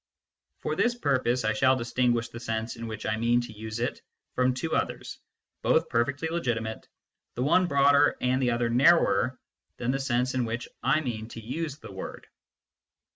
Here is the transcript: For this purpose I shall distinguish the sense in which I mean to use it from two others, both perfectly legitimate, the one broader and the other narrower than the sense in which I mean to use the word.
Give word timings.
For 0.61 0.75
this 0.75 0.95
purpose 0.95 1.43
I 1.45 1.53
shall 1.53 1.75
distinguish 1.75 2.29
the 2.29 2.39
sense 2.39 2.75
in 2.75 2.87
which 2.87 3.05
I 3.05 3.17
mean 3.17 3.39
to 3.41 3.53
use 3.53 3.77
it 3.79 4.01
from 4.33 4.51
two 4.55 4.73
others, 4.75 5.19
both 5.61 5.89
perfectly 5.89 6.27
legitimate, 6.29 6.87
the 7.35 7.43
one 7.43 7.67
broader 7.67 8.17
and 8.19 8.41
the 8.41 8.49
other 8.49 8.71
narrower 8.71 9.39
than 9.77 9.91
the 9.91 9.99
sense 9.99 10.33
in 10.33 10.43
which 10.43 10.67
I 10.81 11.01
mean 11.01 11.27
to 11.27 11.39
use 11.39 11.77
the 11.77 11.91
word. 11.91 12.25